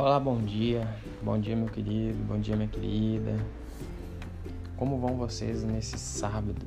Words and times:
Olá, 0.00 0.18
bom 0.18 0.38
dia. 0.38 0.88
Bom 1.22 1.38
dia, 1.38 1.54
meu 1.54 1.68
querido. 1.68 2.16
Bom 2.24 2.40
dia, 2.40 2.56
minha 2.56 2.70
querida. 2.70 3.36
Como 4.74 4.98
vão 4.98 5.14
vocês 5.18 5.62
nesse 5.62 5.98
sábado? 5.98 6.66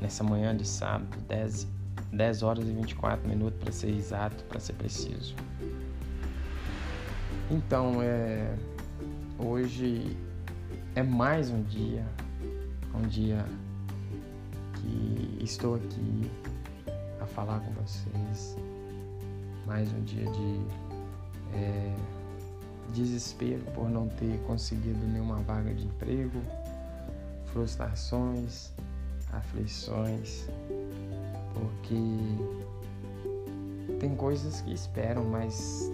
Nessa 0.00 0.24
manhã 0.24 0.56
de 0.56 0.66
sábado, 0.66 1.14
10, 1.28 1.68
10 2.10 2.42
horas 2.42 2.66
e 2.66 2.72
24 2.72 3.28
minutos 3.28 3.62
para 3.62 3.70
ser 3.70 3.90
exato, 3.90 4.42
para 4.44 4.58
ser 4.58 4.72
preciso. 4.72 5.34
Então, 7.50 8.00
é 8.00 8.56
hoje 9.38 10.16
é 10.94 11.02
mais 11.02 11.50
um 11.50 11.62
dia, 11.64 12.06
um 12.94 13.06
dia 13.06 13.44
que 14.76 15.44
estou 15.44 15.74
aqui 15.74 16.30
a 17.20 17.26
falar 17.26 17.60
com 17.60 17.72
vocês. 17.72 18.56
Mais 19.66 19.92
um 19.92 20.02
dia 20.02 20.24
de 20.24 20.94
é, 21.54 21.83
desespero 22.94 23.62
por 23.74 23.90
não 23.90 24.08
ter 24.08 24.38
conseguido 24.46 25.04
nenhuma 25.06 25.36
vaga 25.40 25.74
de 25.74 25.84
emprego, 25.84 26.40
frustrações, 27.46 28.70
aflições, 29.32 30.48
porque 31.52 31.94
tem 33.98 34.14
coisas 34.14 34.60
que 34.60 34.72
esperam, 34.72 35.24
mas 35.24 35.92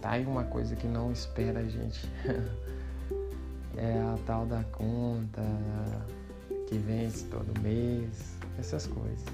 tá 0.00 0.12
aí 0.12 0.24
uma 0.24 0.44
coisa 0.44 0.76
que 0.76 0.86
não 0.86 1.10
espera 1.10 1.60
a 1.60 1.68
gente. 1.68 2.08
é 3.76 4.00
a 4.00 4.18
tal 4.24 4.46
da 4.46 4.62
conta 4.64 5.42
que 6.68 6.78
vence 6.78 7.24
todo 7.24 7.58
mês, 7.60 8.36
essas 8.58 8.86
coisas. 8.86 9.24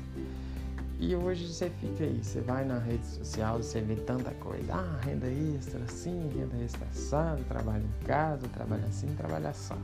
E 1.07 1.15
hoje 1.15 1.53
você 1.53 1.69
fica 1.69 2.03
aí, 2.03 2.25
você 2.25 2.41
vai 2.41 2.65
na 2.65 2.79
rede 2.79 3.05
social, 3.05 3.59
você 3.59 3.79
vê 3.83 3.95
tanta 3.95 4.31
coisa. 4.37 4.73
Ah, 4.73 4.98
renda 5.03 5.27
extra 5.27 5.84
assim, 5.84 6.31
renda 6.34 6.56
extra 6.65 6.87
assado, 6.87 7.45
trabalho 7.45 7.84
em 7.84 8.06
casa, 8.06 8.48
trabalho 8.48 8.87
assim, 8.87 9.09
trabalho 9.09 9.47
assado. 9.47 9.83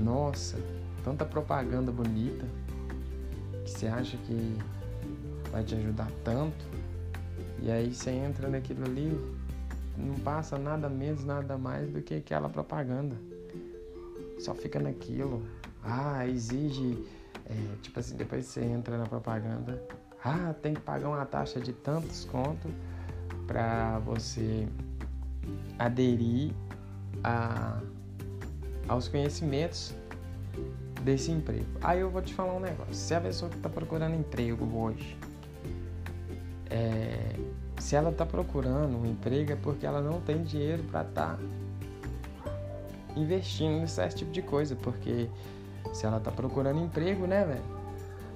Nossa, 0.00 0.58
tanta 1.04 1.24
propaganda 1.24 1.92
bonita 1.92 2.44
que 3.64 3.70
você 3.70 3.86
acha 3.86 4.16
que 4.16 4.58
vai 5.52 5.62
te 5.62 5.76
ajudar 5.76 6.10
tanto. 6.24 6.66
E 7.62 7.70
aí 7.70 7.94
você 7.94 8.10
entra 8.10 8.48
naquilo 8.48 8.84
ali, 8.84 9.16
não 9.96 10.16
passa 10.16 10.58
nada 10.58 10.88
menos, 10.88 11.24
nada 11.24 11.56
mais 11.56 11.88
do 11.92 12.02
que 12.02 12.14
aquela 12.14 12.48
propaganda. 12.48 13.14
Só 14.40 14.52
fica 14.52 14.80
naquilo. 14.80 15.46
Ah, 15.80 16.26
exige 16.26 17.06
é, 17.46 17.76
tipo 17.82 17.98
assim, 17.98 18.16
depois 18.16 18.46
você 18.46 18.64
entra 18.64 18.96
na 18.96 19.06
propaganda, 19.06 19.82
ah, 20.24 20.54
tem 20.62 20.74
que 20.74 20.80
pagar 20.80 21.08
uma 21.08 21.26
taxa 21.26 21.60
de 21.60 21.72
tantos 21.72 22.24
conto 22.24 22.68
para 23.46 23.98
você 23.98 24.66
aderir 25.78 26.52
a, 27.22 27.80
aos 28.88 29.08
conhecimentos 29.08 29.94
desse 31.02 31.30
emprego. 31.30 31.66
Aí 31.82 32.00
eu 32.00 32.10
vou 32.10 32.22
te 32.22 32.32
falar 32.32 32.54
um 32.54 32.60
negócio. 32.60 32.94
Se 32.94 33.14
a 33.14 33.20
pessoa 33.20 33.50
que 33.50 33.56
está 33.56 33.68
procurando 33.68 34.14
emprego 34.14 34.64
hoje, 34.76 35.16
é, 36.70 37.36
se 37.78 37.94
ela 37.94 38.10
está 38.10 38.24
procurando 38.24 38.96
um 38.96 39.04
emprego 39.04 39.52
é 39.52 39.56
porque 39.56 39.84
ela 39.84 40.00
não 40.00 40.20
tem 40.20 40.42
dinheiro 40.42 40.82
para 40.84 41.02
estar 41.02 41.36
tá 41.36 41.38
investindo 43.16 43.80
nesse 43.80 44.08
tipo 44.16 44.32
de 44.32 44.40
coisa, 44.42 44.74
porque 44.76 45.28
se 45.92 46.06
ela 46.06 46.20
tá 46.20 46.30
procurando 46.30 46.80
emprego, 46.80 47.26
né, 47.26 47.44
velho? 47.44 47.84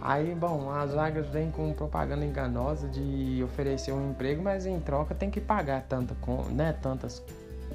Aí, 0.01 0.33
bom, 0.35 0.71
as 0.71 0.95
vagas 0.95 1.27
vêm 1.29 1.51
com 1.51 1.73
propaganda 1.73 2.25
enganosa 2.25 2.87
de 2.89 3.43
oferecer 3.43 3.93
um 3.93 4.11
emprego, 4.11 4.43
mas 4.43 4.65
em 4.65 4.79
troca 4.79 5.15
tem 5.15 5.29
que 5.29 5.41
pagar 5.41 5.83
tanta, 5.89 6.15
né, 6.53 6.73
tantas, 6.81 7.23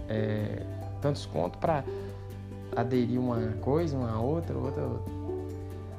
é, 0.08 0.64
tantos 1.02 1.26
contos 1.26 1.60
para 1.60 1.84
aderir 2.76 3.20
uma 3.20 3.40
coisa, 3.62 3.98
uma 3.98 4.22
outra, 4.22 4.58
outra, 4.58 4.84
outra. 4.84 5.14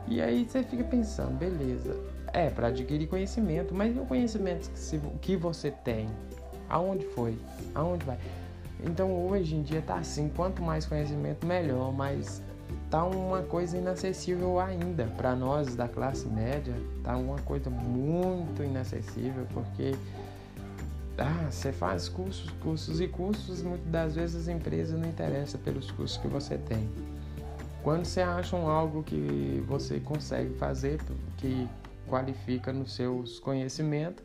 E 0.08 0.20
aí 0.20 0.46
você 0.48 0.62
fica 0.62 0.84
pensando, 0.84 1.36
beleza, 1.38 1.94
é 2.32 2.48
para 2.48 2.68
adquirir 2.68 3.06
conhecimento, 3.06 3.74
mas 3.74 3.94
e 3.94 3.98
o 3.98 4.06
conhecimento 4.06 4.70
que 5.20 5.36
você 5.36 5.70
tem? 5.70 6.08
Aonde 6.68 7.04
foi? 7.06 7.38
Aonde 7.74 8.04
vai? 8.04 8.18
Então 8.82 9.26
hoje 9.26 9.54
em 9.56 9.62
dia 9.62 9.82
tá 9.82 9.96
assim, 9.96 10.30
quanto 10.34 10.62
mais 10.62 10.84
conhecimento 10.86 11.46
melhor, 11.46 11.92
mas 11.92 12.42
tá 12.90 13.04
uma 13.04 13.42
coisa 13.42 13.76
inacessível 13.76 14.60
ainda 14.60 15.04
para 15.16 15.34
nós 15.34 15.74
da 15.74 15.88
classe 15.88 16.26
média, 16.26 16.74
tá 17.02 17.16
uma 17.16 17.38
coisa 17.40 17.68
muito 17.70 18.62
inacessível 18.62 19.46
porque 19.52 19.94
ah, 21.18 21.48
você 21.50 21.72
faz 21.72 22.08
cursos, 22.08 22.50
cursos 22.62 23.00
e 23.00 23.06
cursos, 23.06 23.62
muitas 23.62 23.86
das 23.86 24.14
vezes 24.14 24.42
as 24.42 24.48
empresas 24.48 24.98
não 24.98 25.08
interessam 25.08 25.60
pelos 25.60 25.90
cursos 25.90 26.16
que 26.18 26.26
você 26.26 26.58
tem. 26.58 26.88
Quando 27.82 28.04
você 28.04 28.20
acha 28.20 28.56
algo 28.56 29.02
que 29.02 29.62
você 29.66 30.00
consegue 30.00 30.54
fazer, 30.54 30.98
que 31.36 31.68
qualifica 32.08 32.72
nos 32.72 32.94
seus 32.94 33.38
conhecimentos, 33.38 34.24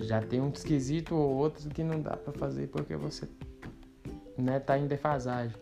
já 0.00 0.20
tem 0.20 0.40
um 0.40 0.48
esquisito 0.48 1.14
ou 1.14 1.36
outro 1.36 1.68
que 1.70 1.82
não 1.82 2.00
dá 2.00 2.16
para 2.16 2.32
fazer 2.32 2.68
porque 2.68 2.94
você 2.96 3.28
né, 4.36 4.60
tá 4.60 4.78
em 4.78 4.86
defasagem. 4.86 5.56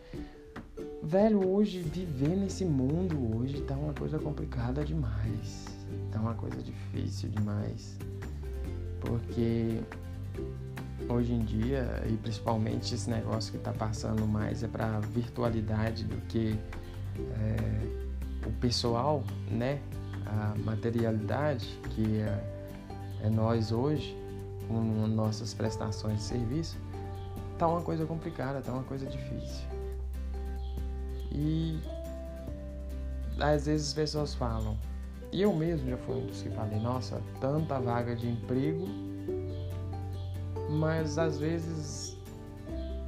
Velho, 1.06 1.48
hoje 1.48 1.78
viver 1.82 2.36
nesse 2.36 2.64
mundo 2.64 3.36
hoje 3.36 3.62
tá 3.62 3.76
uma 3.76 3.92
coisa 3.92 4.18
complicada 4.18 4.84
demais. 4.84 5.64
Tá 6.10 6.18
uma 6.18 6.34
coisa 6.34 6.60
difícil 6.60 7.28
demais. 7.28 7.96
Porque 9.00 9.84
hoje 11.08 11.32
em 11.32 11.44
dia, 11.44 12.02
e 12.10 12.16
principalmente 12.16 12.92
esse 12.92 13.08
negócio 13.08 13.52
que 13.52 13.58
tá 13.58 13.72
passando 13.72 14.26
mais 14.26 14.64
é 14.64 14.66
para 14.66 14.98
virtualidade 14.98 16.02
do 16.02 16.16
que 16.22 16.58
é, 17.20 18.44
o 18.44 18.50
pessoal, 18.60 19.22
né? 19.48 19.78
A 20.26 20.56
materialidade 20.64 21.68
que 21.90 22.18
é, 22.18 22.44
é 23.22 23.30
nós 23.30 23.70
hoje, 23.70 24.12
com 24.66 25.06
nossas 25.06 25.54
prestações 25.54 26.16
de 26.16 26.24
serviço, 26.24 26.76
tá 27.56 27.68
uma 27.68 27.82
coisa 27.82 28.04
complicada, 28.04 28.60
tá 28.60 28.72
uma 28.72 28.82
coisa 28.82 29.06
difícil. 29.06 29.85
E 31.36 31.78
às 33.38 33.66
vezes 33.66 33.88
as 33.88 33.94
pessoas 33.94 34.34
falam, 34.34 34.76
e 35.30 35.42
eu 35.42 35.54
mesmo 35.54 35.90
já 35.90 35.96
fui 35.98 36.16
um 36.16 36.26
dos 36.26 36.42
que 36.42 36.48
falei, 36.50 36.80
nossa, 36.80 37.20
tanta 37.40 37.78
vaga 37.78 38.16
de 38.16 38.26
emprego, 38.26 38.88
mas 40.70 41.18
às 41.18 41.38
vezes, 41.38 42.16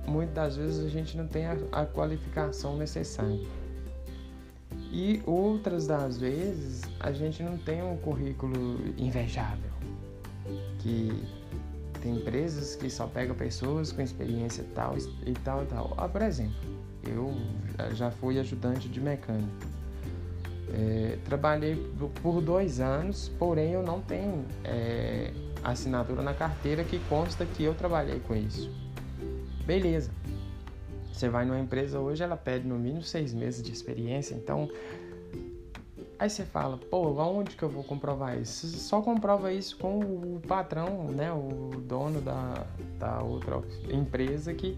muitas 0.06 0.56
vezes 0.56 0.84
a 0.84 0.89
gente 0.91 1.16
não 1.16 1.27
tem 1.27 1.47
a, 1.47 1.56
a 1.72 1.87
qualificação 1.87 2.77
necessária. 2.77 3.41
E 4.91 5.22
outras 5.27 5.87
das 5.87 6.19
vezes 6.19 6.83
a 7.00 7.12
gente 7.12 7.43
não 7.43 7.56
tem 7.56 7.83
um 7.83 7.97
currículo 7.97 8.78
invejável, 8.97 9.71
que 10.78 11.27
tem 12.00 12.16
empresas 12.16 12.77
que 12.77 12.89
só 12.89 13.06
pegam 13.06 13.34
pessoas 13.34 13.91
com 13.91 14.00
experiência 14.03 14.65
tal 14.75 14.95
e 15.27 15.33
tal 15.33 15.62
e 15.62 15.66
tal. 15.66 15.95
Ah, 15.97 16.09
por 16.09 16.22
exemplo, 16.22 16.78
eu 17.06 17.34
já 17.94 18.10
fui 18.10 18.38
ajudante 18.38 18.88
de 18.88 19.00
mecânico. 19.00 19.48
É, 20.70 21.19
trabalhei 21.25 21.76
por 22.22 22.41
dois 22.42 22.78
anos, 22.78 23.31
porém 23.38 23.72
eu 23.72 23.82
não 23.82 24.00
tenho 24.00 24.44
é, 24.64 25.32
assinatura 25.64 26.22
na 26.22 26.34
carteira 26.34 26.84
que 26.84 26.98
consta 27.09 27.47
que 27.47 27.62
eu 27.62 27.75
trabalhei 27.75 28.20
com 28.20 28.34
isso. 28.34 28.70
Beleza. 29.64 30.10
Você 31.12 31.28
vai 31.28 31.44
numa 31.44 31.59
empresa 31.59 31.98
hoje, 31.98 32.22
ela 32.22 32.36
pede 32.36 32.66
no 32.66 32.78
mínimo 32.78 33.03
seis 33.03 33.34
meses 33.34 33.62
de 33.62 33.72
experiência, 33.72 34.34
então. 34.34 34.70
Aí 36.19 36.28
você 36.28 36.44
fala, 36.44 36.76
pô, 36.76 37.20
aonde 37.20 37.56
que 37.56 37.62
eu 37.62 37.69
vou 37.69 37.84
comprovar 37.84 38.39
isso? 38.39 38.66
Você 38.66 38.78
só 38.78 39.01
comprova 39.01 39.53
isso 39.53 39.77
com 39.78 40.01
o 40.01 40.41
patrão, 40.47 41.04
né? 41.10 41.33
O 41.33 41.71
dono 41.80 42.21
da, 42.21 42.66
da 42.98 43.22
outra 43.22 43.62
empresa 43.91 44.53
que 44.53 44.77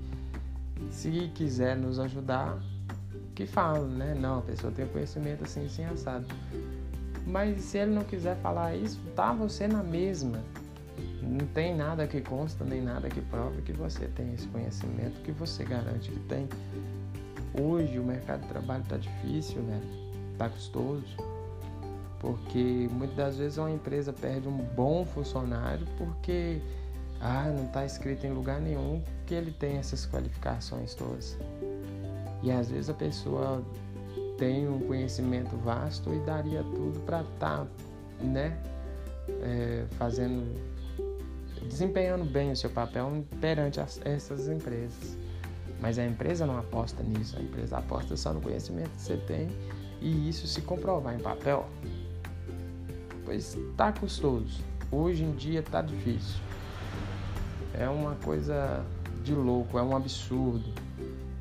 se 0.91 1.31
quiser 1.35 1.77
nos 1.77 1.99
ajudar, 1.99 2.59
que 3.35 3.47
fala, 3.47 3.87
né? 3.87 4.15
Não, 4.15 4.39
a 4.39 4.43
pessoa 4.43 4.73
tem 4.73 4.87
conhecimento 4.87 5.45
assim, 5.45 5.65
assim, 5.65 5.85
assado. 5.85 6.27
Mas 7.27 7.61
se 7.63 7.79
ele 7.79 7.93
não 7.93 8.05
quiser 8.05 8.37
falar 8.37 8.75
isso, 8.75 8.99
tá 9.15 9.33
você 9.33 9.69
na 9.69 9.83
mesma. 9.83 10.41
Não 11.23 11.47
tem 11.47 11.77
nada 11.77 12.07
que 12.07 12.21
consta, 12.21 12.65
nem 12.65 12.83
nada 12.83 13.09
que 13.09 13.21
prove 13.21 13.63
que 13.63 13.73
você 13.73 14.07
tem 14.09 14.33
esse 14.35 14.47
conhecimento, 14.49 15.21
que 15.23 15.33
você 15.33 15.65
garante 15.65 16.11
que 16.11 16.21
tem. 16.21 16.49
Hoje 17.61 17.99
o 17.99 18.05
mercado 18.05 18.43
de 18.43 18.49
trabalho 18.49 18.85
tá 18.89 18.97
difícil, 18.97 19.61
né? 19.63 19.81
Tá 20.39 20.49
custoso. 20.49 21.17
Porque 22.19 22.89
muitas 22.93 23.17
das 23.17 23.37
vezes 23.39 23.59
uma 23.59 23.71
empresa 23.71 24.13
perde 24.13 24.47
um 24.47 24.59
bom 24.77 25.07
funcionário 25.07 25.87
porque 25.97 26.61
ah, 27.21 27.53
não 27.55 27.67
está 27.67 27.85
escrito 27.85 28.27
em 28.27 28.33
lugar 28.33 28.61
nenhum 28.61 29.03
que 29.27 29.35
ele 29.35 29.51
tem 29.51 29.77
essas 29.77 30.07
qualificações 30.07 30.95
todas. 30.95 31.39
E 32.43 32.51
às 32.51 32.71
vezes 32.71 32.89
a 32.89 32.95
pessoa 32.95 33.63
tem 34.39 34.67
um 34.69 34.81
conhecimento 34.81 35.55
vasto 35.59 36.15
e 36.15 36.19
daria 36.21 36.63
tudo 36.63 36.99
para 37.01 37.21
estar, 37.21 37.59
tá, 37.59 37.67
né, 38.21 38.59
é, 39.43 39.85
fazendo 39.99 40.59
desempenhando 41.69 42.25
bem 42.25 42.51
o 42.51 42.57
seu 42.57 42.71
papel 42.71 43.25
perante 43.41 43.81
as, 43.81 44.01
essas 44.05 44.49
empresas. 44.49 45.17
Mas 45.81 45.99
a 45.99 46.07
empresa 46.07 46.47
não 46.47 46.59
aposta 46.59 47.03
nisso, 47.03 47.37
a 47.39 47.43
empresa 47.43 47.79
aposta 47.79 48.17
só 48.17 48.33
no 48.33 48.41
conhecimento 48.41 48.91
que 48.91 49.01
você 49.01 49.17
tem 49.19 49.49
e 50.01 50.29
isso 50.29 50.47
se 50.47 50.63
comprovar 50.63 51.15
em 51.15 51.19
papel, 51.23 51.69
pois 53.25 53.57
tá 53.77 53.93
custoso. 53.93 54.63
Hoje 54.91 55.23
em 55.23 55.33
dia 55.33 55.63
tá 55.63 55.83
difícil. 55.83 56.50
É 57.81 57.89
uma 57.89 58.15
coisa 58.17 58.85
de 59.25 59.35
louco, 59.35 59.79
é 59.79 59.83
um 59.83 59.97
absurdo. 59.97 60.73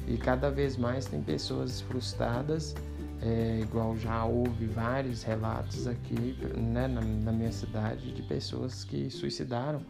E 0.07 0.18
cada 0.18 0.50
vez 0.50 0.77
mais 0.77 1.06
tem 1.06 1.21
pessoas 1.21 1.81
frustradas, 1.81 2.74
é, 3.21 3.59
igual 3.62 3.97
já 3.97 4.24
houve 4.24 4.65
vários 4.65 5.21
relatos 5.21 5.86
aqui 5.86 6.38
né, 6.57 6.88
na, 6.88 7.01
na 7.01 7.31
minha 7.31 7.51
cidade 7.51 8.12
de 8.13 8.24
pessoas 8.24 8.86
que 8.86 9.09
suicidaram 9.09 9.81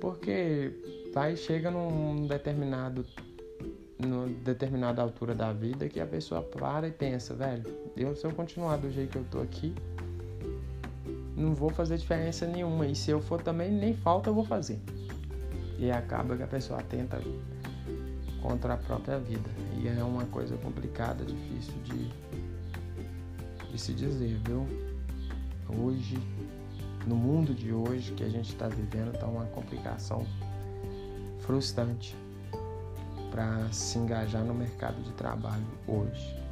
porque 0.00 0.72
vai 1.12 1.36
chega 1.36 1.70
num 1.70 2.26
determinado 2.26 3.04
numa 3.98 4.26
determinada 4.26 5.00
altura 5.00 5.34
da 5.34 5.52
vida 5.52 5.88
que 5.88 5.98
a 6.00 6.06
pessoa 6.06 6.42
para 6.42 6.86
e 6.86 6.90
pensa, 6.90 7.34
velho, 7.34 7.64
eu 7.96 8.14
se 8.14 8.26
eu 8.26 8.32
continuar 8.32 8.76
do 8.76 8.90
jeito 8.90 9.12
que 9.12 9.18
eu 9.18 9.24
tô 9.30 9.40
aqui, 9.40 9.74
não 11.34 11.54
vou 11.54 11.70
fazer 11.70 11.96
diferença 11.96 12.46
nenhuma. 12.46 12.86
E 12.86 12.94
se 12.94 13.10
eu 13.10 13.20
for 13.20 13.40
também, 13.40 13.70
nem 13.72 13.94
falta 13.94 14.28
eu 14.28 14.34
vou 14.34 14.44
fazer. 14.44 14.78
E 15.78 15.90
acaba 15.90 16.36
que 16.36 16.42
a 16.42 16.46
pessoa 16.46 16.82
tenta 16.82 17.20
contra 18.42 18.74
a 18.74 18.76
própria 18.76 19.18
vida. 19.18 19.50
E 19.78 19.88
é 19.88 20.02
uma 20.02 20.24
coisa 20.26 20.56
complicada, 20.56 21.24
difícil 21.24 21.74
de, 21.84 22.10
de 23.70 23.78
se 23.78 23.92
dizer, 23.92 24.40
viu? 24.44 24.66
Hoje, 25.68 26.16
no 27.06 27.16
mundo 27.16 27.54
de 27.54 27.72
hoje 27.72 28.12
que 28.12 28.24
a 28.24 28.28
gente 28.28 28.50
está 28.50 28.68
vivendo, 28.68 29.14
está 29.14 29.26
uma 29.26 29.46
complicação 29.46 30.26
frustrante 31.40 32.16
para 33.30 33.70
se 33.72 33.98
engajar 33.98 34.44
no 34.44 34.54
mercado 34.54 35.02
de 35.02 35.12
trabalho 35.12 35.66
hoje. 35.86 36.45